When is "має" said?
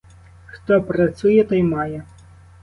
1.63-2.03